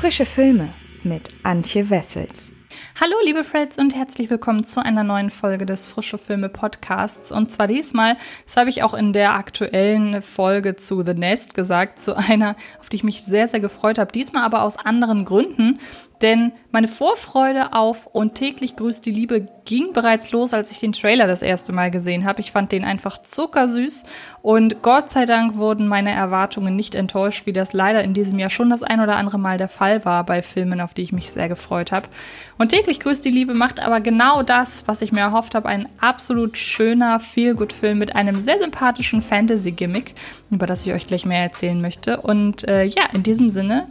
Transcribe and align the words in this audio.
Frische 0.00 0.26
Filme 0.26 0.72
mit 1.02 1.28
Antje 1.42 1.90
Wessels. 1.90 2.52
Hallo 3.00 3.16
liebe 3.24 3.42
Freds 3.42 3.78
und 3.78 3.96
herzlich 3.96 4.30
willkommen 4.30 4.62
zu 4.62 4.80
einer 4.80 5.02
neuen 5.02 5.28
Folge 5.28 5.66
des 5.66 5.88
Frische 5.88 6.18
Filme 6.18 6.48
Podcasts. 6.48 7.32
Und 7.32 7.50
zwar 7.50 7.66
diesmal, 7.66 8.16
das 8.44 8.56
habe 8.56 8.70
ich 8.70 8.84
auch 8.84 8.94
in 8.94 9.12
der 9.12 9.34
aktuellen 9.34 10.22
Folge 10.22 10.76
zu 10.76 11.02
The 11.04 11.14
Nest 11.14 11.54
gesagt, 11.54 12.00
zu 12.00 12.16
einer, 12.16 12.54
auf 12.78 12.88
die 12.88 12.94
ich 12.96 13.02
mich 13.02 13.24
sehr, 13.24 13.48
sehr 13.48 13.58
gefreut 13.58 13.98
habe. 13.98 14.12
Diesmal 14.12 14.44
aber 14.44 14.62
aus 14.62 14.76
anderen 14.76 15.24
Gründen. 15.24 15.80
Denn 16.22 16.52
meine 16.72 16.88
Vorfreude 16.88 17.72
auf 17.72 18.06
Und 18.06 18.34
täglich 18.34 18.76
grüßt 18.76 19.04
die 19.06 19.12
Liebe 19.12 19.48
ging 19.64 19.92
bereits 19.92 20.32
los, 20.32 20.54
als 20.54 20.70
ich 20.70 20.80
den 20.80 20.92
Trailer 20.92 21.26
das 21.26 21.42
erste 21.42 21.72
Mal 21.72 21.90
gesehen 21.90 22.24
habe. 22.24 22.40
Ich 22.40 22.52
fand 22.52 22.72
den 22.72 22.84
einfach 22.84 23.22
zuckersüß 23.22 24.04
und 24.40 24.82
Gott 24.82 25.10
sei 25.10 25.26
Dank 25.26 25.56
wurden 25.56 25.86
meine 25.86 26.10
Erwartungen 26.10 26.74
nicht 26.74 26.94
enttäuscht, 26.94 27.44
wie 27.44 27.52
das 27.52 27.74
leider 27.74 28.02
in 28.02 28.14
diesem 28.14 28.38
Jahr 28.38 28.48
schon 28.48 28.70
das 28.70 28.82
ein 28.82 29.00
oder 29.00 29.16
andere 29.16 29.38
Mal 29.38 29.58
der 29.58 29.68
Fall 29.68 30.04
war 30.06 30.24
bei 30.24 30.42
Filmen, 30.42 30.80
auf 30.80 30.94
die 30.94 31.02
ich 31.02 31.12
mich 31.12 31.30
sehr 31.30 31.50
gefreut 31.50 31.92
habe. 31.92 32.08
Und 32.56 32.70
täglich 32.70 32.98
grüßt 32.98 33.24
die 33.24 33.30
Liebe 33.30 33.52
macht 33.52 33.78
aber 33.78 34.00
genau 34.00 34.42
das, 34.42 34.84
was 34.86 35.02
ich 35.02 35.12
mir 35.12 35.20
erhofft 35.20 35.54
habe, 35.54 35.68
ein 35.68 35.86
absolut 36.00 36.56
schöner 36.56 37.20
Feel-Good-Film 37.20 37.98
mit 37.98 38.16
einem 38.16 38.36
sehr 38.36 38.58
sympathischen 38.58 39.20
Fantasy-Gimmick, 39.20 40.14
über 40.50 40.66
das 40.66 40.86
ich 40.86 40.92
euch 40.94 41.06
gleich 41.06 41.26
mehr 41.26 41.42
erzählen 41.42 41.80
möchte. 41.80 42.22
Und 42.22 42.66
äh, 42.66 42.84
ja, 42.84 43.04
in 43.12 43.22
diesem 43.22 43.50
Sinne 43.50 43.86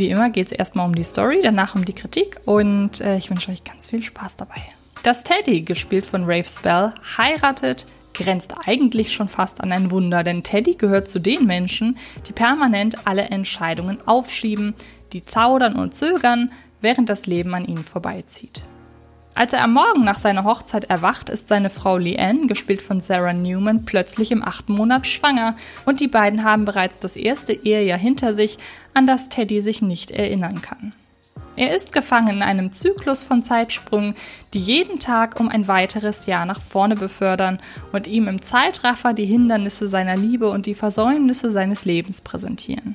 wie 0.00 0.10
immer 0.10 0.30
geht 0.30 0.46
es 0.46 0.52
erstmal 0.52 0.86
um 0.86 0.94
die 0.94 1.04
Story, 1.04 1.40
danach 1.42 1.76
um 1.76 1.84
die 1.84 1.92
Kritik 1.92 2.40
und 2.46 3.00
äh, 3.00 3.16
ich 3.16 3.30
wünsche 3.30 3.52
euch 3.52 3.62
ganz 3.62 3.90
viel 3.90 4.02
Spaß 4.02 4.36
dabei. 4.36 4.62
Dass 5.04 5.22
Teddy, 5.22 5.60
gespielt 5.62 6.04
von 6.04 6.24
Rafe 6.24 6.48
Spell, 6.48 6.92
heiratet, 7.16 7.86
grenzt 8.12 8.54
eigentlich 8.66 9.12
schon 9.12 9.28
fast 9.28 9.60
an 9.60 9.70
ein 9.70 9.90
Wunder, 9.90 10.24
denn 10.24 10.42
Teddy 10.42 10.74
gehört 10.74 11.08
zu 11.08 11.20
den 11.20 11.46
Menschen, 11.46 11.96
die 12.26 12.32
permanent 12.32 13.06
alle 13.06 13.22
Entscheidungen 13.22 13.98
aufschieben, 14.06 14.74
die 15.12 15.24
zaudern 15.24 15.76
und 15.76 15.94
zögern, 15.94 16.50
während 16.80 17.08
das 17.08 17.26
Leben 17.26 17.54
an 17.54 17.66
ihnen 17.66 17.84
vorbeizieht. 17.84 18.62
Als 19.40 19.54
er 19.54 19.62
am 19.62 19.72
Morgen 19.72 20.04
nach 20.04 20.18
seiner 20.18 20.44
Hochzeit 20.44 20.84
erwacht, 20.84 21.30
ist 21.30 21.48
seine 21.48 21.70
Frau 21.70 21.96
Leanne, 21.96 22.46
gespielt 22.46 22.82
von 22.82 23.00
Sarah 23.00 23.32
Newman, 23.32 23.86
plötzlich 23.86 24.32
im 24.32 24.44
achten 24.44 24.74
Monat 24.74 25.06
schwanger 25.06 25.56
und 25.86 26.00
die 26.00 26.08
beiden 26.08 26.44
haben 26.44 26.66
bereits 26.66 26.98
das 26.98 27.16
erste 27.16 27.54
Ehejahr 27.54 27.98
hinter 27.98 28.34
sich, 28.34 28.58
an 28.92 29.06
das 29.06 29.30
Teddy 29.30 29.62
sich 29.62 29.80
nicht 29.80 30.10
erinnern 30.10 30.60
kann. 30.60 30.92
Er 31.56 31.74
ist 31.74 31.94
gefangen 31.94 32.36
in 32.36 32.42
einem 32.42 32.70
Zyklus 32.70 33.24
von 33.24 33.42
Zeitsprüngen, 33.42 34.14
die 34.52 34.60
jeden 34.60 34.98
Tag 34.98 35.40
um 35.40 35.48
ein 35.48 35.68
weiteres 35.68 36.26
Jahr 36.26 36.44
nach 36.44 36.60
vorne 36.60 36.94
befördern 36.94 37.60
und 37.92 38.06
ihm 38.08 38.28
im 38.28 38.42
Zeitraffer 38.42 39.14
die 39.14 39.24
Hindernisse 39.24 39.88
seiner 39.88 40.18
Liebe 40.18 40.50
und 40.50 40.66
die 40.66 40.74
Versäumnisse 40.74 41.50
seines 41.50 41.86
Lebens 41.86 42.20
präsentieren. 42.20 42.94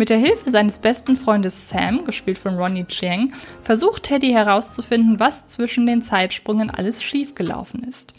Mit 0.00 0.08
der 0.08 0.16
Hilfe 0.16 0.50
seines 0.50 0.78
besten 0.78 1.14
Freundes 1.14 1.68
Sam, 1.68 2.06
gespielt 2.06 2.38
von 2.38 2.56
Ronnie 2.56 2.86
Chiang, 2.86 3.34
versucht 3.62 4.04
Teddy 4.04 4.30
herauszufinden, 4.30 5.20
was 5.20 5.44
zwischen 5.44 5.84
den 5.84 6.00
Zeitsprüngen 6.00 6.70
alles 6.70 7.02
schiefgelaufen 7.02 7.84
ist. 7.84 8.14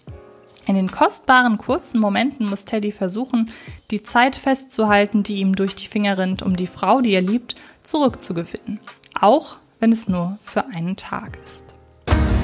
In 0.67 0.75
den 0.75 0.91
kostbaren 0.91 1.57
kurzen 1.57 1.99
Momenten 1.99 2.45
muss 2.45 2.65
Teddy 2.65 2.91
versuchen, 2.91 3.49
die 3.89 4.03
Zeit 4.03 4.35
festzuhalten, 4.35 5.23
die 5.23 5.37
ihm 5.37 5.55
durch 5.55 5.73
die 5.73 5.87
Finger 5.87 6.19
rinnt, 6.19 6.43
um 6.43 6.55
die 6.55 6.67
Frau, 6.67 7.01
die 7.01 7.13
er 7.13 7.23
liebt, 7.23 7.55
zurückzugewinnen. 7.81 8.79
Auch 9.19 9.55
wenn 9.79 9.91
es 9.91 10.07
nur 10.07 10.37
für 10.43 10.67
einen 10.67 10.97
Tag 10.97 11.39
ist. 11.43 11.70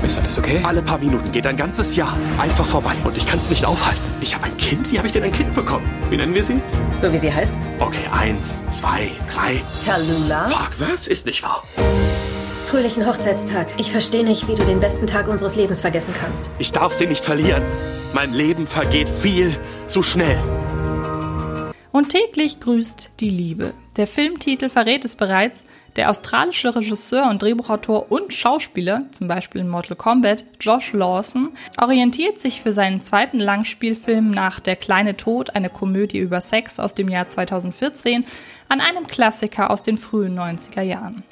Ist 0.08 0.18
alles 0.18 0.38
okay? 0.38 0.62
Alle 0.64 0.82
paar 0.82 1.00
Minuten 1.00 1.34
geht 1.34 1.46
ein 1.46 1.58
ganzes 1.58 1.98
Jahr 1.98 2.16
einfach 2.38 2.66
vorbei 2.66 2.96
und 3.04 3.18
ich 3.18 3.28
kann 3.28 3.40
es 3.40 3.50
nicht 3.50 3.66
aufhalten. 3.66 4.02
Ich 4.22 4.34
habe 4.34 4.46
ein 4.46 4.56
Kind? 4.56 4.90
Wie 4.90 4.98
habe 4.98 5.08
ich 5.08 5.12
denn 5.12 5.24
ein 5.24 5.34
Kind 5.34 5.54
bekommen? 5.54 5.86
Wie 6.10 6.16
nennen 6.16 6.34
wir 6.34 6.46
sie? 6.46 6.62
So 6.98 7.12
wie 7.12 7.18
sie 7.18 7.34
heißt? 7.34 7.60
Okay, 7.80 8.08
eins, 8.10 8.66
zwei, 8.68 9.12
drei. 9.30 9.62
Tallulah? 9.86 10.48
Fuck, 10.48 10.80
was? 10.80 11.08
Ist 11.08 11.26
nicht 11.26 11.44
wahr. 11.44 11.62
Fröhlichen 12.68 13.06
Hochzeitstag. 13.06 13.68
Ich 13.78 13.92
verstehe 13.92 14.24
nicht, 14.24 14.48
wie 14.48 14.56
du 14.56 14.64
den 14.64 14.80
besten 14.80 15.08
Tag 15.08 15.28
unseres 15.28 15.58
Lebens 15.58 15.82
vergessen 15.82 16.14
kannst. 16.18 16.50
Ich 16.58 16.72
darf 16.72 16.94
sie 16.94 17.06
nicht 17.06 17.26
verlieren. 17.26 17.64
Mein 18.14 18.32
Leben 18.34 18.66
vergeht 18.66 19.10
viel 19.10 19.58
zu 19.88 20.04
schnell. 20.04 20.40
Und 21.92 22.10
täglich 22.10 22.62
grüßt 22.62 23.12
die 23.20 23.30
Liebe. 23.30 23.74
Der 23.98 24.08
Filmtitel 24.08 24.70
verrät 24.70 25.04
es 25.04 25.16
bereits. 25.16 25.66
Der 25.98 26.12
australische 26.12 26.76
Regisseur 26.76 27.28
und 27.28 27.42
Drehbuchautor 27.42 28.12
und 28.12 28.32
Schauspieler, 28.32 29.06
zum 29.12 29.28
Beispiel 29.28 29.62
in 29.62 29.68
Mortal 29.68 29.98
Kombat, 29.98 30.46
Josh 30.62 30.94
Lawson, 30.94 31.50
orientiert 31.82 32.40
sich 32.40 32.62
für 32.62 32.72
seinen 32.72 33.02
zweiten 33.02 33.40
Langspielfilm 33.40 34.30
nach 34.30 34.60
Der 34.60 34.76
kleine 34.76 35.18
Tod, 35.18 35.56
eine 35.56 35.72
Komödie 35.72 36.20
über 36.20 36.40
Sex 36.40 36.80
aus 36.80 36.94
dem 36.94 37.10
Jahr 37.10 37.28
2014, 37.28 38.24
an 38.70 38.80
einem 38.80 39.08
Klassiker 39.08 39.72
aus 39.72 39.82
den 39.82 39.98
frühen 39.98 40.38
90er 40.38 40.84
Jahren. 40.84 41.24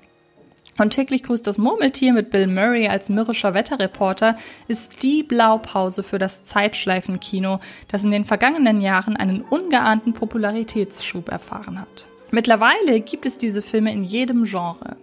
Und 0.79 0.89
täglich 0.89 1.21
grüßt 1.21 1.45
das 1.45 1.59
Murmeltier 1.59 2.13
mit 2.13 2.31
Bill 2.31 2.47
Murray 2.47 2.87
als 2.87 3.09
mürrischer 3.09 3.53
Wetterreporter 3.53 4.35
ist 4.67 5.03
die 5.03 5.21
Blaupause 5.21 6.01
für 6.01 6.17
das 6.17 6.43
Zeitschleifenkino, 6.43 7.59
das 7.87 8.03
in 8.03 8.09
den 8.09 8.25
vergangenen 8.25 8.81
Jahren 8.81 9.15
einen 9.15 9.41
ungeahnten 9.41 10.13
Popularitätsschub 10.13 11.29
erfahren 11.29 11.79
hat. 11.79 12.09
Mittlerweile 12.31 13.01
gibt 13.01 13.25
es 13.25 13.37
diese 13.37 13.61
Filme 13.61 13.91
in 13.91 14.03
jedem 14.03 14.45
Genre. 14.45 14.97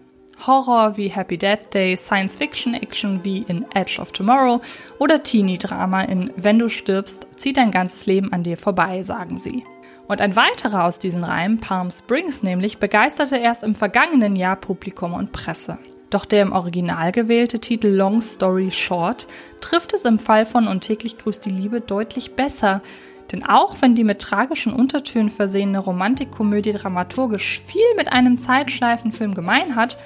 Horror 0.47 0.97
wie 0.97 1.09
Happy 1.09 1.39
Death 1.39 1.73
Day, 1.73 1.97
Science 1.97 2.37
Fiction 2.37 2.75
Action 2.75 3.21
wie 3.23 3.45
in 3.47 3.65
Edge 3.75 4.01
of 4.01 4.13
Tomorrow 4.13 4.61
oder 4.99 5.23
Teenie-Drama 5.23 6.03
in 6.03 6.33
Wenn 6.37 6.59
du 6.59 6.69
stirbst, 6.69 7.27
zieht 7.37 7.57
dein 7.57 7.71
ganzes 7.71 8.07
Leben 8.07 8.33
an 8.33 8.43
dir 8.43 8.57
vorbei, 8.57 9.03
sagen 9.03 9.39
sie. 9.39 9.65
Und 10.09 10.21
ein 10.21 10.35
weiterer 10.35 10.85
aus 10.85 10.99
diesen 10.99 11.23
Reihen, 11.23 11.61
Palm 11.61 11.91
Springs 11.91 12.43
nämlich, 12.43 12.79
begeisterte 12.79 13.37
erst 13.37 13.63
im 13.63 13.75
vergangenen 13.75 14.35
Jahr 14.35 14.57
Publikum 14.57 15.15
und 15.15 15.33
Presse. 15.33 15.79
Doch 16.11 16.27
der 16.27 16.43
im 16.43 16.53
Original 16.53 17.13
gewählte 17.13 17.59
Titel 17.59 17.89
Long 17.89 18.21
Story 18.21 18.71
Short 18.71 19.27
trifft 19.63 19.95
es 19.95 20.05
im 20.05 20.19
Fall 20.19 20.45
von 20.45 20.69
Und 20.69 20.83
täglich 20.83 21.17
grüßt 21.17 21.47
die 21.47 21.51
Liebe 21.51 21.81
deutlich 21.81 22.35
besser. 22.35 22.83
Denn 23.33 23.45
auch 23.45 23.77
wenn 23.81 23.95
die 23.95 24.05
mit 24.05 24.21
tragischen 24.21 24.75
Untertönen 24.75 25.31
versehene 25.31 25.79
Romantikkomödie 25.79 26.73
dramaturgisch 26.73 27.61
viel 27.61 27.83
mit 27.97 28.13
einem 28.13 28.39
Zeitschleifenfilm 28.39 29.35
gemein 29.35 29.75
hat, 29.75 29.97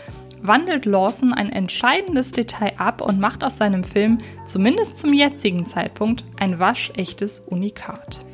wandelt 0.42 0.84
Lawson 0.84 1.34
ein 1.34 1.50
entscheidendes 1.50 2.31
Detail 2.31 2.72
ab 2.78 3.00
und 3.00 3.19
macht 3.19 3.42
aus 3.42 3.59
seinem 3.59 3.82
Film, 3.82 4.19
zumindest 4.44 4.98
zum 4.98 5.12
jetzigen 5.12 5.66
Zeitpunkt, 5.66 6.25
ein 6.38 6.59
waschechtes 6.59 7.41
Unikat. 7.41 8.25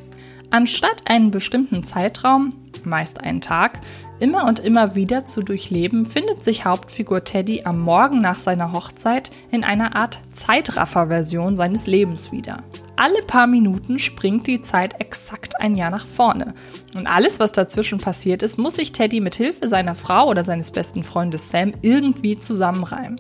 Anstatt 0.51 1.05
einen 1.07 1.31
bestimmten 1.31 1.83
Zeitraum, 1.83 2.53
meist 2.85 3.23
einen 3.23 3.41
Tag, 3.41 3.81
immer 4.21 4.47
und 4.47 4.61
immer 4.61 4.95
wieder 4.95 5.25
zu 5.25 5.43
durchleben, 5.43 6.05
findet 6.05 6.45
sich 6.45 6.67
Hauptfigur 6.67 7.25
Teddy 7.25 7.63
am 7.65 7.81
Morgen 7.81 8.21
nach 8.21 8.39
seiner 8.39 8.73
Hochzeit 8.73 9.31
in 9.51 9.65
einer 9.65 9.97
Art 9.97 10.19
Zeitraffer-Version 10.31 11.57
seines 11.57 11.87
Lebens 11.87 12.33
wieder. 12.33 12.59
Alle 13.03 13.21
paar 13.23 13.49
Minuten 13.49 13.99
springt 13.99 14.47
die 14.47 14.61
Zeit 14.61 15.01
exakt 15.01 15.61
ein 15.61 15.75
Jahr 15.75 15.91
nach 15.91 16.07
vorne. 16.07 16.55
Und 16.95 17.09
alles, 17.09 17.41
was 17.41 17.51
dazwischen 17.51 17.99
passiert 17.99 18.45
ist, 18.45 18.59
muss 18.59 18.77
sich 18.77 18.93
Teddy 18.93 19.19
mit 19.19 19.35
Hilfe 19.35 19.67
seiner 19.67 19.97
Frau 19.97 20.29
oder 20.29 20.45
seines 20.45 20.71
besten 20.71 21.03
Freundes 21.03 21.51
Sam 21.51 21.73
irgendwie 21.83 22.39
zusammenreimen 22.39 23.17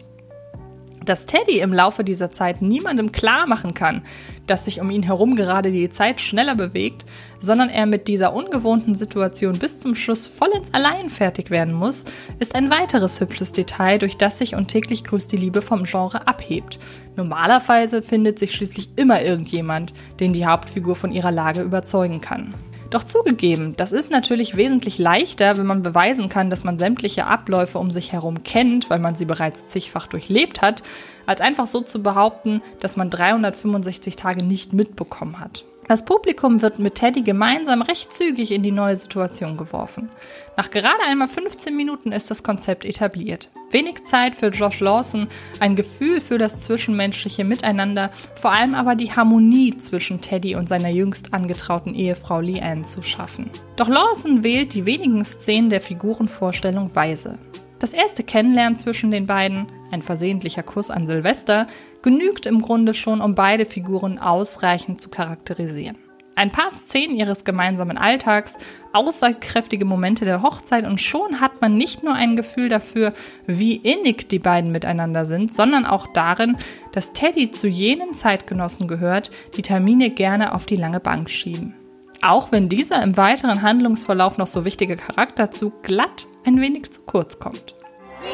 dass 1.05 1.27
Teddy 1.27 1.61
im 1.61 1.73
Laufe 1.73 2.05
dieser 2.05 2.31
Zeit 2.31 2.63
niemandem 2.63 3.13
klar 3.13 3.47
machen 3.47 3.75
kann, 3.75 4.03
dass 4.47 4.65
sich 4.65 4.81
um 4.81 4.91
ihn 4.91 5.03
herum 5.03 5.37
gerade 5.37 5.71
die 5.71 5.91
Zeit 5.91 6.21
schneller 6.21 6.55
bewegt, 6.55 7.05
sondern 7.39 7.69
er 7.69 7.87
mit 7.87 8.09
dieser 8.09 8.35
ungewohnten 8.35 8.95
Situation 8.95 9.59
bis 9.59 9.81
zum 9.81 9.95
Schluss 9.95 10.27
vollends 10.27 10.75
allein 10.75 11.11
fertig 11.11 11.51
werden 11.51 11.75
muss, 11.75 12.05
ist 12.39 12.55
ein 12.55 12.71
weiteres 12.71 13.21
hübsches 13.21 13.53
Detail, 13.53 13.99
durch 13.99 14.17
das 14.17 14.39
sich 14.39 14.55
und 14.55 14.69
täglich 14.69 15.05
grüßt 15.05 15.31
die 15.33 15.37
Liebe 15.37 15.63
vom 15.63 15.85
Genre 15.85 16.27
abhebt. 16.27 16.79
Normalerweise 17.17 18.03
findet 18.03 18.39
sich 18.39 18.53
schließlich 18.53 18.91
immer 18.97 19.23
irgendjemand, 19.23 19.93
den 20.21 20.33
die 20.33 20.47
Hauptfigur 20.47 20.97
von 20.97 21.13
ihrer 21.13 21.33
Lage 21.33 21.63
überzeugen 21.63 22.21
kann. 22.21 22.55
Doch 22.93 23.05
zugegeben, 23.05 23.73
das 23.79 23.91
ist 23.91 24.11
natürlich 24.11 24.55
wesentlich 24.55 24.99
leichter, 24.99 25.57
wenn 25.57 25.65
man 25.65 25.83
beweisen 25.83 26.29
kann, 26.29 26.51
dass 26.51 26.63
man 26.63 26.77
sämtliche 26.77 27.27
Abläufe 27.27 27.79
um 27.79 27.91
sich 27.91 28.13
herum 28.13 28.43
kennt, 28.43 28.91
weil 28.91 28.99
man 28.99 29.15
sie 29.15 29.25
bereits 29.25 29.67
zigfach 29.69 30.07
durchlebt 30.07 30.61
hat, 30.61 30.83
als 31.25 31.41
einfach 31.41 31.67
so 31.67 31.81
zu 31.81 32.03
behaupten, 32.03 32.61
dass 32.81 32.99
man 32.99 33.09
365 33.09 34.17
Tage 34.17 34.45
nicht 34.45 34.75
mitbekommen 34.75 35.41
hat. 35.41 35.65
Das 35.89 36.05
Publikum 36.05 36.63
wird 36.63 36.79
mit 36.79 36.95
Teddy 36.95 37.23
gemeinsam 37.23 37.83
recht 37.83 38.15
zügig 38.15 38.53
in 38.53 38.63
die 38.63 38.71
neue 38.71 38.97
Situation 38.97 39.57
geworfen. 39.57 40.11
Nach 40.57 40.71
gerade 40.71 41.03
einmal 41.09 41.29
15 41.29 41.77
Minuten 41.77 42.13
ist 42.13 42.31
das 42.31 42.45
Konzept 42.45 42.85
etabliert. 42.85 43.51
Wenig 43.71 44.05
Zeit 44.05 44.37
für 44.37 44.49
Josh 44.49 44.81
Lawson, 44.81 45.27
ein 45.59 45.75
Gefühl 45.75 46.21
für 46.21 46.39
das 46.39 46.59
zwischenmenschliche 46.59 47.45
Miteinander, 47.45 48.11
vor 48.37 48.53
allem 48.53 48.75
aber 48.75 48.95
die 48.95 49.11
Harmonie 49.11 49.77
zwischen 49.77 50.21
Teddy 50.21 50.55
und 50.55 50.69
seiner 50.69 50.91
jüngst 50.91 51.35
angetrauten 51.35 51.95
Ehefrau 51.95 52.41
Leanne 52.41 52.85
zu 52.85 53.03
schaffen. 53.03 53.51
Doch 53.77 53.89
Lawson 53.89 54.45
wählt 54.45 54.75
die 54.75 54.87
wenigen 54.87 55.25
Szenen 55.25 55.69
der 55.69 55.81
Figurenvorstellung 55.81 56.95
weise. 56.95 57.39
Das 57.83 57.93
erste 57.93 58.23
Kennenlernen 58.23 58.77
zwischen 58.77 59.11
den 59.11 59.27
beiden, 59.27 59.67
ein 59.91 60.03
versehentlicher 60.03 60.63
Kuss 60.63 60.89
an 60.89 61.09
Silvester, 61.09 61.67
genügt 62.01 62.47
im 62.47 62.63
Grunde 62.63 62.95
schon, 62.95 63.21
um 63.21 63.35
beide 63.35 63.67
Figuren 63.67 64.21
ausreichend 64.21 65.01
zu 65.01 65.11
charakterisieren. 65.11 65.97
Ein 66.37 66.53
paar 66.53 66.71
Szenen 66.71 67.17
ihres 67.17 67.45
gemeinsamen 67.45 67.99
Alltags, 67.99 68.57
aussagekräftige 68.93 69.85
Momente 69.85 70.25
der 70.25 70.43
Hochzeit 70.43 70.87
und 70.87 71.01
schon 71.01 71.41
hat 71.41 71.61
man 71.61 71.77
nicht 71.77 72.05
nur 72.05 72.15
ein 72.15 72.37
Gefühl 72.37 72.69
dafür, 72.69 73.15
wie 73.49 73.75
innig 73.75 74.29
die 74.29 74.39
beiden 74.39 74.71
miteinander 74.71 75.27
sind, 75.27 75.53
sondern 75.53 75.85
auch 75.85 76.07
darin, 76.07 76.57
dass 76.93 77.13
Teddy 77.13 77.51
zu 77.51 77.67
jenen 77.67 78.15
Zeitgenossen 78.15 78.87
gehört, 78.87 79.33
die 79.57 79.63
Termine 79.63 80.11
gerne 80.11 80.55
auf 80.55 80.67
die 80.67 80.77
lange 80.77 81.01
Bank 81.01 81.29
schieben. 81.29 81.75
Auch 82.21 82.53
wenn 82.53 82.69
dieser 82.69 83.03
im 83.03 83.17
weiteren 83.17 83.63
Handlungsverlauf 83.63 84.39
noch 84.39 84.47
so 84.47 84.65
wichtige 84.65 84.97
Charakterzug 84.97 85.83
glatt 85.83 86.29
ein 86.45 86.61
wenig 86.61 86.93
zu 86.93 87.01
kurz 87.03 87.39
kommt. 87.39 87.75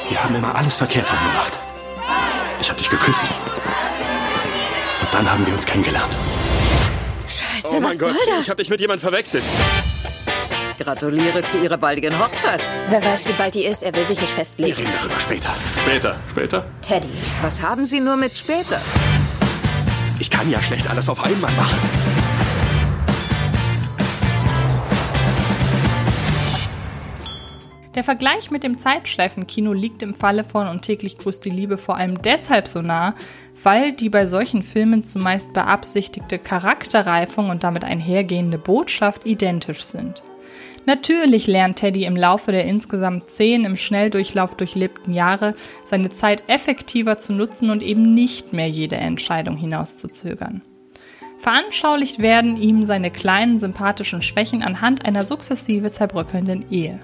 Wir 0.09 0.23
haben 0.23 0.35
immer 0.35 0.55
alles 0.55 0.77
verkehrt 0.77 1.07
gemacht. 1.07 1.59
Ich 2.61 2.69
habe 2.69 2.79
dich 2.79 2.91
geküsst. 2.91 3.23
Und 3.23 5.15
dann 5.15 5.31
haben 5.31 5.47
wir 5.47 5.55
uns 5.55 5.65
kennengelernt. 5.65 6.17
Scheiße, 7.27 7.69
oh 7.69 7.81
mein 7.81 7.93
was 7.93 7.99
Gott, 7.99 8.17
soll 8.17 8.27
das? 8.27 8.43
ich 8.43 8.51
habe 8.51 8.57
dich 8.63 8.71
mit 8.71 8.81
jemand 8.81 9.01
verwechselt. 9.01 9.45
Gratuliere 10.79 11.45
zu 11.45 11.59
Ihrer 11.59 11.77
baldigen 11.77 12.19
Hochzeit. 12.19 12.61
Wer 12.89 13.05
weiß, 13.05 13.27
wie 13.27 13.33
bald 13.33 13.55
die 13.55 13.65
ist, 13.65 13.83
er 13.83 13.93
will 13.95 14.05
sich 14.05 14.21
nicht 14.21 14.31
Wir 14.31 14.37
festlegen. 14.37 14.77
reden 14.77 14.93
darüber 15.01 15.19
später. 15.21 15.51
Später. 15.85 16.17
Später? 16.31 16.65
Teddy. 16.83 17.09
Was 17.43 17.61
haben 17.63 17.85
Sie 17.85 18.01
nur 18.01 18.17
mit 18.17 18.37
später? 18.39 18.81
Ich 20.21 20.31
kann 20.31 20.51
ja 20.51 20.61
schlecht 20.63 20.89
alles 20.89 21.09
auf 21.09 21.23
einmal 21.25 21.51
machen. 21.53 21.79
Der 27.99 28.05
Vergleich 28.05 28.53
mit 28.53 28.63
dem 28.63 28.79
Zeitschleifenkino 28.79 29.73
liegt 29.73 30.05
im 30.05 30.15
Falle 30.15 30.45
von 30.45 30.69
Und 30.69 30.83
täglich 30.83 31.19
grüßt 31.19 31.45
die 31.45 31.51
Liebe 31.51 31.77
vor 31.79 31.97
allem 31.97 32.23
deshalb 32.23 32.69
so 32.69 32.81
nah, 32.81 33.17
weil 33.65 33.91
die 33.91 34.09
bei 34.09 34.25
solchen 34.25 34.63
Filmen 34.63 35.03
zumeist 35.03 35.53
beabsichtigte 35.53 36.39
Charakterreifung 36.39 37.51
und 37.51 37.65
damit 37.65 37.83
einhergehende 37.83 38.57
Botschaft 38.57 39.27
identisch 39.27 39.83
sind. 39.83 40.23
Natürlich 40.87 41.49
lernt 41.49 41.79
Teddy 41.79 42.05
im 42.05 42.15
Laufe 42.15 42.53
der 42.53 42.67
insgesamt 42.67 43.31
zehn 43.31 43.65
im 43.65 43.77
Schnelldurchlauf 43.77 44.57
durchlebten 44.57 45.13
Jahre 45.13 45.57
seine 45.83 46.11
Zeit 46.11 46.45
effektiver 46.47 47.19
zu 47.19 47.33
nutzen 47.33 47.69
und 47.69 47.83
eben 47.83 48.15
nicht 48.15 48.53
mehr 48.53 48.69
jede 48.69 48.95
Entscheidung 48.95 49.57
hinauszuzögern. 49.57 50.63
Veranschaulicht 51.39 52.21
werden 52.21 52.57
ihm 52.57 52.85
seine 52.85 53.11
kleinen 53.11 53.59
sympathischen 53.59 54.23
Schwächen 54.23 54.63
anhand 54.63 55.05
einer 55.05 55.25
sukzessive 55.25 55.91
zerbröckelnden 55.91 56.65
Ehe. 56.71 57.01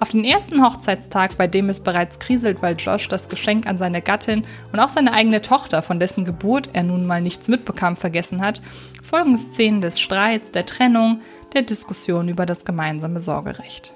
Auf 0.00 0.10
den 0.10 0.24
ersten 0.24 0.64
Hochzeitstag, 0.64 1.36
bei 1.36 1.48
dem 1.48 1.68
es 1.68 1.80
bereits 1.80 2.20
kriselt, 2.20 2.62
weil 2.62 2.76
Josh 2.76 3.08
das 3.08 3.28
Geschenk 3.28 3.66
an 3.66 3.78
seine 3.78 4.00
Gattin 4.00 4.44
und 4.72 4.78
auch 4.78 4.88
seine 4.88 5.12
eigene 5.12 5.42
Tochter, 5.42 5.82
von 5.82 5.98
dessen 5.98 6.24
Geburt 6.24 6.70
er 6.72 6.84
nun 6.84 7.04
mal 7.04 7.20
nichts 7.20 7.48
mitbekam, 7.48 7.96
vergessen 7.96 8.40
hat, 8.40 8.62
folgen 9.02 9.36
Szenen 9.36 9.80
des 9.80 9.98
Streits, 9.98 10.52
der 10.52 10.66
Trennung, 10.66 11.20
der 11.52 11.62
Diskussion 11.62 12.28
über 12.28 12.46
das 12.46 12.64
gemeinsame 12.64 13.18
Sorgerecht. 13.18 13.94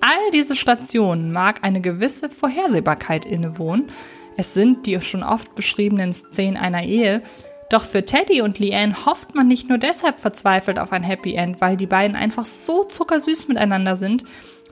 All 0.00 0.30
diese 0.32 0.56
Stationen 0.56 1.32
mag 1.32 1.62
eine 1.62 1.82
gewisse 1.82 2.30
Vorhersehbarkeit 2.30 3.26
innewohnen. 3.26 3.88
Es 4.38 4.54
sind 4.54 4.86
die 4.86 5.00
schon 5.00 5.22
oft 5.22 5.54
beschriebenen 5.54 6.12
Szenen 6.12 6.56
einer 6.56 6.82
Ehe, 6.82 7.22
doch 7.68 7.84
für 7.84 8.04
Teddy 8.04 8.42
und 8.42 8.58
Leanne 8.58 9.06
hofft 9.06 9.34
man 9.34 9.48
nicht 9.48 9.68
nur 9.68 9.78
deshalb 9.78 10.20
verzweifelt 10.20 10.78
auf 10.78 10.92
ein 10.92 11.02
Happy 11.02 11.34
End, 11.34 11.60
weil 11.60 11.76
die 11.76 11.86
beiden 11.86 12.16
einfach 12.16 12.44
so 12.44 12.84
zuckersüß 12.84 13.48
miteinander 13.48 13.96
sind. 13.96 14.24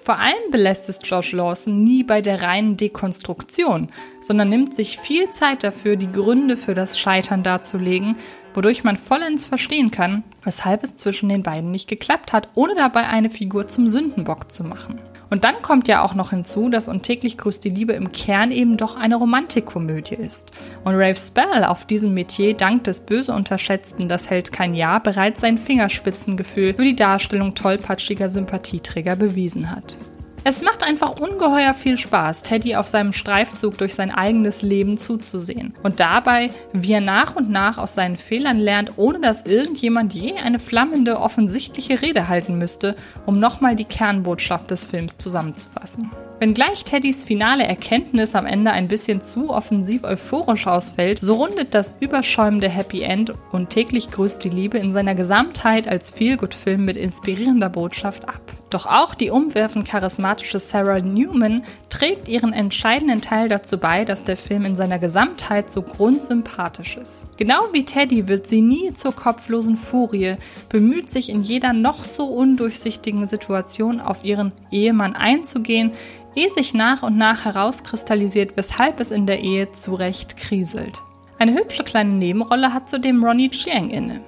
Vor 0.04 0.18
allem 0.18 0.50
belässt 0.50 0.90
es 0.90 0.98
Josh 1.02 1.32
Lawson 1.32 1.82
nie 1.82 2.02
bei 2.02 2.20
der 2.20 2.42
reinen 2.42 2.76
Dekonstruktion, 2.76 3.88
sondern 4.20 4.50
nimmt 4.50 4.74
sich 4.74 4.98
viel 4.98 5.30
Zeit 5.30 5.64
dafür, 5.64 5.96
die 5.96 6.12
Gründe 6.12 6.58
für 6.58 6.74
das 6.74 6.98
Scheitern 6.98 7.42
darzulegen, 7.42 8.18
wodurch 8.52 8.84
man 8.84 8.98
vollends 8.98 9.46
verstehen 9.46 9.90
kann, 9.90 10.22
weshalb 10.42 10.84
es 10.84 10.96
zwischen 10.96 11.30
den 11.30 11.42
beiden 11.42 11.70
nicht 11.70 11.88
geklappt 11.88 12.34
hat, 12.34 12.50
ohne 12.54 12.74
dabei 12.74 13.06
eine 13.06 13.30
Figur 13.30 13.66
zum 13.66 13.88
Sündenbock 13.88 14.52
zu 14.52 14.62
machen. 14.62 15.00
Und 15.30 15.44
dann 15.44 15.62
kommt 15.62 15.88
ja 15.88 16.02
auch 16.02 16.14
noch 16.14 16.30
hinzu, 16.30 16.68
dass 16.68 16.88
Und 16.88 17.02
täglich 17.02 17.38
grüßt 17.38 17.64
die 17.64 17.70
Liebe 17.70 17.92
im 17.92 18.12
Kern 18.12 18.50
eben 18.50 18.76
doch 18.76 18.96
eine 18.96 19.16
Romantikkomödie 19.16 20.14
ist. 20.14 20.52
Und 20.84 20.94
Rafe 20.94 21.16
Spell 21.16 21.64
auf 21.64 21.84
diesem 21.84 22.14
Metier 22.14 22.54
dank 22.54 22.84
des 22.84 23.00
böse 23.00 23.32
unterschätzten 23.32 24.08
Das 24.08 24.30
hält 24.30 24.52
kein 24.52 24.74
Jahr 24.74 25.02
bereits 25.02 25.40
sein 25.40 25.58
Fingerspitzengefühl 25.58 26.74
für 26.74 26.84
die 26.84 26.96
Darstellung 26.96 27.54
tollpatschiger 27.54 28.28
Sympathieträger 28.28 29.16
bewiesen 29.16 29.70
hat. 29.70 29.98
Es 30.46 30.60
macht 30.60 30.82
einfach 30.82 31.18
ungeheuer 31.18 31.72
viel 31.72 31.96
Spaß, 31.96 32.42
Teddy 32.42 32.76
auf 32.76 32.86
seinem 32.86 33.14
Streifzug 33.14 33.78
durch 33.78 33.94
sein 33.94 34.10
eigenes 34.10 34.60
Leben 34.60 34.98
zuzusehen. 34.98 35.72
Und 35.82 36.00
dabei, 36.00 36.50
wie 36.74 36.92
er 36.92 37.00
nach 37.00 37.34
und 37.34 37.48
nach 37.48 37.78
aus 37.78 37.94
seinen 37.94 38.18
Fehlern 38.18 38.58
lernt, 38.58 38.92
ohne 38.96 39.20
dass 39.20 39.46
irgendjemand 39.46 40.12
je 40.12 40.34
eine 40.34 40.58
flammende, 40.58 41.18
offensichtliche 41.18 42.02
Rede 42.02 42.28
halten 42.28 42.58
müsste, 42.58 42.94
um 43.24 43.40
nochmal 43.40 43.74
die 43.74 43.86
Kernbotschaft 43.86 44.70
des 44.70 44.84
Films 44.84 45.16
zusammenzufassen. 45.16 46.10
Wenngleich 46.40 46.84
Teddys 46.84 47.24
finale 47.24 47.64
Erkenntnis 47.64 48.34
am 48.34 48.44
Ende 48.44 48.70
ein 48.70 48.88
bisschen 48.88 49.22
zu 49.22 49.48
offensiv 49.48 50.04
euphorisch 50.04 50.66
ausfällt, 50.66 51.20
so 51.20 51.36
rundet 51.36 51.72
das 51.72 51.96
überschäumende 52.00 52.68
Happy 52.68 53.00
End 53.00 53.32
und 53.52 53.70
täglich 53.70 54.10
grüßt 54.10 54.44
die 54.44 54.50
Liebe 54.50 54.76
in 54.76 54.92
seiner 54.92 55.14
Gesamtheit 55.14 55.88
als 55.88 56.10
Feelgood-Film 56.10 56.84
mit 56.84 56.98
inspirierender 56.98 57.70
Botschaft 57.70 58.28
ab. 58.28 58.42
Doch 58.74 58.86
auch 58.86 59.14
die 59.14 59.30
umwerfend 59.30 59.86
charismatische 59.86 60.58
Sarah 60.58 60.98
Newman 60.98 61.62
trägt 61.90 62.26
ihren 62.26 62.52
entscheidenden 62.52 63.20
Teil 63.20 63.48
dazu 63.48 63.78
bei, 63.78 64.04
dass 64.04 64.24
der 64.24 64.36
Film 64.36 64.64
in 64.64 64.74
seiner 64.74 64.98
Gesamtheit 64.98 65.70
so 65.70 65.80
grundsympathisch 65.80 66.96
ist. 66.96 67.28
Genau 67.36 67.68
wie 67.70 67.84
Teddy 67.84 68.26
wird 68.26 68.48
sie 68.48 68.62
nie 68.62 68.92
zur 68.92 69.14
kopflosen 69.14 69.76
Furie, 69.76 70.38
bemüht 70.70 71.08
sich 71.08 71.28
in 71.28 71.44
jeder 71.44 71.72
noch 71.72 72.02
so 72.02 72.24
undurchsichtigen 72.24 73.28
Situation 73.28 74.00
auf 74.00 74.24
ihren 74.24 74.50
Ehemann 74.72 75.14
einzugehen, 75.14 75.92
ehe 76.34 76.50
sich 76.50 76.74
nach 76.74 77.04
und 77.04 77.16
nach 77.16 77.44
herauskristallisiert, 77.44 78.56
weshalb 78.56 78.98
es 78.98 79.12
in 79.12 79.26
der 79.26 79.38
Ehe 79.38 79.70
zu 79.70 79.94
Recht 79.94 80.36
kriselt. 80.36 81.00
Eine 81.38 81.54
hübsche 81.54 81.84
kleine 81.84 82.14
Nebenrolle 82.14 82.74
hat 82.74 82.88
zudem 82.88 83.22
Ronnie 83.22 83.50
Chiang 83.50 83.90
inne. 83.90 84.20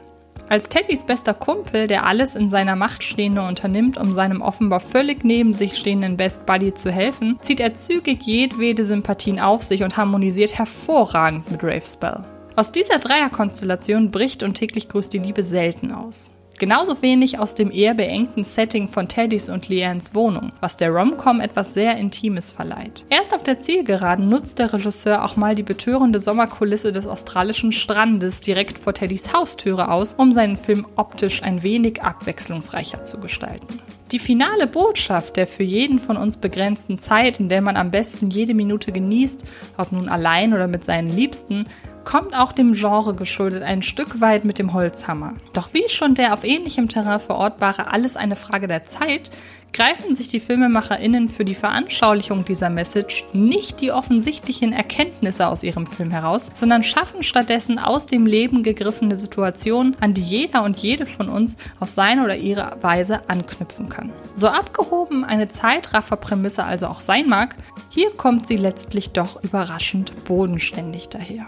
Als 0.49 0.69
Teddys 0.69 1.05
bester 1.05 1.35
Kumpel, 1.35 1.89
der 1.89 2.07
alles 2.07 2.37
in 2.37 2.51
seiner 2.51 2.77
Macht 2.77 3.03
Stehende 3.03 3.43
unternimmt, 3.43 3.99
um 3.99 4.15
seinem 4.15 4.43
offenbar 4.43 4.79
völlig 4.79 5.25
neben 5.25 5.55
sich 5.55 5.77
stehenden 5.77 6.17
Best 6.17 6.47
Buddy 6.47 6.73
zu 6.73 6.93
helfen, 6.93 7.37
zieht 7.43 7.59
er 7.59 7.75
zügig 7.75 8.23
jedwede 8.23 8.85
Sympathien 8.85 9.41
auf 9.41 9.65
sich 9.65 9.83
und 9.83 9.97
harmonisiert 9.97 10.57
hervorragend 10.57 11.51
mit 11.51 11.65
Rafe 11.65 11.87
Spell. 11.87 12.25
Aus 12.55 12.71
dieser 12.71 12.99
Dreierkonstellation 12.99 14.13
bricht 14.13 14.45
und 14.45 14.55
täglich 14.55 14.89
grüßt 14.89 15.13
die 15.13 15.19
Liebe 15.19 15.43
selten 15.43 15.91
aus. 15.91 16.36
Genauso 16.59 17.03
wenig 17.03 17.39
aus 17.39 17.55
dem 17.55 17.71
eher 17.71 17.95
beengten 17.95 18.43
Setting 18.43 18.89
von 18.89 19.09
Teddys 19.09 19.51
und 19.51 19.69
Leannes 19.69 20.15
Wohnung, 20.15 20.53
was 20.61 20.77
der 20.77 20.91
Rom-Com 20.91 21.41
etwas 21.41 21.75
sehr 21.75 21.97
Intimes 21.99 22.51
verleiht. 22.51 23.05
Erst 23.11 23.35
auf 23.35 23.43
der 23.43 23.59
Zielgeraden 23.59 24.29
nutzt 24.29 24.59
der 24.59 24.73
Regisseur 24.73 25.25
auch 25.25 25.37
mal 25.37 25.55
die 25.55 25.63
betörende 25.63 26.19
Sommerkulisse 26.19 26.93
des 26.93 27.07
australischen 27.07 27.73
Strandes 27.73 28.41
direkt 28.41 28.79
vor 28.79 28.95
Teddys 28.95 29.35
Haustüre 29.35 29.91
aus, 29.91 30.15
um 30.15 30.33
seinen 30.33 30.57
Film 30.57 30.87
optisch 30.97 31.43
ein 31.43 31.63
wenig 31.63 32.03
abwechslungsreicher 32.03 33.05
zu 33.05 33.21
gestalten. 33.21 33.81
Die 34.13 34.21
finale 34.21 34.67
Botschaft 34.67 35.37
der 35.37 35.49
für 35.49 35.65
jeden 35.65 35.99
von 35.99 36.17
uns 36.17 36.37
begrenzten 36.37 36.99
Zeit, 36.99 37.41
in 37.41 37.49
der 37.49 37.61
man 37.61 37.77
am 37.77 37.91
besten 37.91 38.31
jede 38.31 38.55
Minute 38.55 38.93
genießt, 38.93 39.45
ob 39.77 39.91
nun 39.91 40.09
allein 40.09 40.55
oder 40.55 40.69
mit 40.69 40.85
seinen 40.85 41.15
Liebsten, 41.15 41.67
kommt 42.07 42.35
auch 42.35 42.53
dem 42.53 42.73
Genre 42.73 43.15
geschuldet 43.15 43.63
ein 43.63 43.83
Stück 43.83 44.21
weit 44.21 44.45
mit 44.45 44.59
dem 44.59 44.73
Holzhammer. 44.73 45.35
Doch 45.53 45.75
wie 45.75 45.89
schon 45.89 46.15
der 46.15 46.33
auf 46.33 46.45
ähnlichem 46.45 46.89
Terrain 46.89 47.21
verortbare 47.21 47.93
Alles 47.93 48.17
eine 48.17 48.37
Frage 48.37 48.69
der 48.69 48.85
Zeit, 48.85 49.33
greifen 49.73 50.15
sich 50.15 50.29
die 50.29 50.39
FilmemacherInnen 50.41 51.29
für 51.29 51.45
die 51.45 51.57
Veranschaulichung 51.57 52.45
dieser 52.45 52.71
Message 52.71 53.25
nicht 53.33 53.81
die 53.81 53.91
offensichtlichen 53.91 54.73
Erkenntnisse 54.73 55.49
aus 55.49 55.65
ihrem 55.65 55.87
Film 55.87 56.13
heraus, 56.13 56.53
sondern 56.55 56.85
schaffen 56.85 57.25
stattdessen 57.25 57.81
aus 57.81 58.07
dem 58.07 58.25
Leben 58.25 58.63
gegriffene 58.63 59.17
Situationen, 59.17 59.97
an 60.01 60.15
die 60.15 60.23
jeder 60.23 60.63
und 60.63 60.79
jede 60.79 61.07
von 61.07 61.29
uns 61.29 61.57
auf 61.81 61.91
seine 61.91 62.23
oder 62.23 62.37
ihre 62.37 62.79
Weise 62.83 63.29
anknüpfen 63.29 63.89
kann. 63.89 64.13
So 64.35 64.47
abgehoben 64.47 65.25
eine 65.25 65.49
Zeitrafferprämisse 65.49 66.63
also 66.63 66.87
auch 66.87 67.01
sein 67.01 67.29
mag, 67.29 67.57
hier 67.91 68.11
kommt 68.17 68.47
sie 68.47 68.57
letztlich 68.57 69.11
doch 69.11 69.43
überraschend 69.43 70.13
bodenständig 70.25 71.09
daher. 71.09 71.47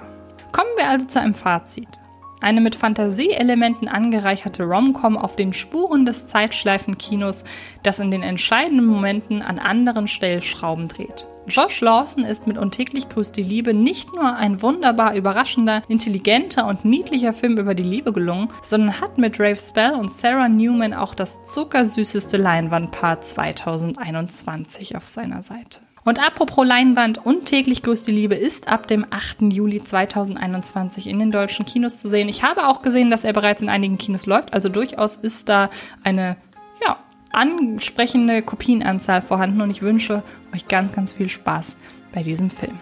Kommen 0.52 0.70
wir 0.76 0.88
also 0.88 1.06
zu 1.06 1.20
einem 1.20 1.34
Fazit. 1.34 1.88
Eine 2.40 2.60
mit 2.60 2.76
Fantasieelementen 2.76 3.88
angereicherte 3.88 4.62
Rom-Com 4.62 5.16
auf 5.16 5.34
den 5.34 5.52
Spuren 5.52 6.06
des 6.06 6.28
Zeitschleifenkinos, 6.28 7.44
das 7.82 7.98
in 7.98 8.10
den 8.10 8.22
entscheidenden 8.22 8.86
Momenten 8.86 9.42
an 9.42 9.58
anderen 9.58 10.06
Stellschrauben 10.06 10.86
dreht. 10.86 11.26
Josh 11.48 11.80
Lawson 11.80 12.24
ist 12.24 12.46
mit 12.46 12.58
Und 12.58 12.72
täglich 12.72 13.08
grüßt 13.08 13.36
die 13.36 13.42
Liebe 13.42 13.72
nicht 13.72 14.14
nur 14.14 14.36
ein 14.36 14.60
wunderbar 14.62 15.14
überraschender, 15.14 15.82
intelligenter 15.88 16.66
und 16.66 16.84
niedlicher 16.84 17.32
Film 17.32 17.58
über 17.58 17.74
die 17.74 17.82
Liebe 17.82 18.12
gelungen, 18.12 18.48
sondern 18.62 19.00
hat 19.00 19.18
mit 19.18 19.40
Rafe 19.40 19.56
Spell 19.56 19.92
und 19.92 20.12
Sarah 20.12 20.48
Newman 20.48 20.94
auch 20.94 21.14
das 21.14 21.42
zuckersüßeste 21.44 22.36
Leinwandpaar 22.36 23.22
2021 23.22 24.96
auf 24.96 25.08
seiner 25.08 25.42
Seite. 25.42 25.80
Und 26.08 26.20
apropos 26.20 26.66
Leinwand 26.66 27.18
und 27.18 27.44
täglich 27.44 27.82
grüßt 27.82 28.06
die 28.06 28.12
Liebe 28.12 28.34
ist 28.34 28.66
ab 28.66 28.86
dem 28.86 29.04
8. 29.10 29.52
Juli 29.52 29.84
2021 29.84 31.06
in 31.06 31.18
den 31.18 31.30
deutschen 31.30 31.66
Kinos 31.66 31.98
zu 31.98 32.08
sehen. 32.08 32.30
Ich 32.30 32.42
habe 32.42 32.66
auch 32.66 32.80
gesehen, 32.80 33.10
dass 33.10 33.24
er 33.24 33.34
bereits 33.34 33.60
in 33.60 33.68
einigen 33.68 33.98
Kinos 33.98 34.24
läuft, 34.24 34.54
also 34.54 34.70
durchaus 34.70 35.16
ist 35.16 35.50
da 35.50 35.68
eine 36.04 36.38
ja, 36.82 36.96
ansprechende 37.30 38.40
Kopienanzahl 38.40 39.20
vorhanden 39.20 39.60
und 39.60 39.70
ich 39.70 39.82
wünsche 39.82 40.22
euch 40.54 40.66
ganz, 40.66 40.94
ganz 40.94 41.12
viel 41.12 41.28
Spaß 41.28 41.76
bei 42.14 42.22
diesem 42.22 42.48
Film. 42.48 42.80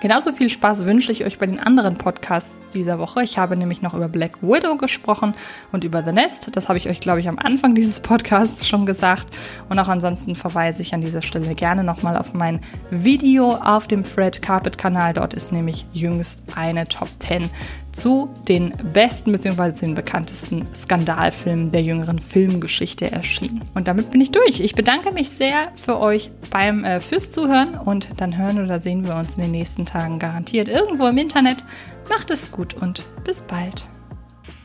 Genauso 0.00 0.30
viel 0.32 0.50
Spaß 0.50 0.84
wünsche 0.84 1.10
ich 1.10 1.24
euch 1.24 1.38
bei 1.38 1.46
den 1.46 1.58
anderen 1.58 1.96
Podcasts 1.96 2.60
dieser 2.74 2.98
Woche. 2.98 3.22
Ich 3.22 3.38
habe 3.38 3.56
nämlich 3.56 3.80
noch 3.80 3.94
über 3.94 4.08
Black 4.08 4.42
Widow 4.42 4.76
gesprochen 4.76 5.34
und 5.72 5.84
über 5.84 6.02
The 6.02 6.12
Nest. 6.12 6.50
Das 6.52 6.68
habe 6.68 6.76
ich 6.76 6.86
euch, 6.88 7.00
glaube 7.00 7.20
ich, 7.20 7.28
am 7.28 7.38
Anfang 7.38 7.74
dieses 7.74 8.00
Podcasts 8.00 8.68
schon 8.68 8.84
gesagt. 8.84 9.26
Und 9.70 9.78
auch 9.78 9.88
ansonsten 9.88 10.34
verweise 10.34 10.82
ich 10.82 10.92
an 10.92 11.00
dieser 11.00 11.22
Stelle 11.22 11.54
gerne 11.54 11.82
nochmal 11.82 12.18
auf 12.18 12.34
mein 12.34 12.60
Video 12.90 13.54
auf 13.54 13.88
dem 13.88 14.04
Fred 14.04 14.42
Carpet 14.42 14.76
Kanal. 14.76 15.14
Dort 15.14 15.32
ist 15.32 15.50
nämlich 15.50 15.86
jüngst 15.94 16.42
eine 16.54 16.86
Top 16.86 17.08
10 17.20 17.48
zu 17.96 18.28
den 18.46 18.74
besten 18.92 19.32
bzw. 19.32 19.72
den 19.72 19.94
bekanntesten 19.94 20.66
Skandalfilmen 20.74 21.70
der 21.70 21.82
jüngeren 21.82 22.18
Filmgeschichte 22.18 23.10
erschienen. 23.10 23.62
Und 23.74 23.88
damit 23.88 24.10
bin 24.10 24.20
ich 24.20 24.32
durch. 24.32 24.60
Ich 24.60 24.74
bedanke 24.74 25.12
mich 25.12 25.30
sehr 25.30 25.72
für 25.74 25.98
euch 25.98 26.30
beim 26.50 26.84
äh, 26.84 27.00
fürs 27.00 27.30
Zuhören 27.30 27.74
und 27.74 28.08
dann 28.18 28.36
hören 28.36 28.62
oder 28.62 28.80
sehen 28.80 29.06
wir 29.06 29.16
uns 29.16 29.36
in 29.36 29.42
den 29.42 29.52
nächsten 29.52 29.86
Tagen 29.86 30.18
garantiert 30.18 30.68
irgendwo 30.68 31.06
im 31.06 31.18
Internet. 31.18 31.64
Macht 32.08 32.30
es 32.30 32.52
gut 32.52 32.74
und 32.74 33.02
bis 33.24 33.42
bald. 33.42 33.88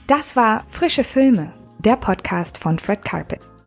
Das 0.08 0.36
war 0.36 0.66
Frische 0.70 1.06
Filme, 1.06 1.54
der 1.80 1.96
Podcast 1.96 2.58
von 2.58 2.80
Fred 2.80 3.04
Carpet. 3.04 3.51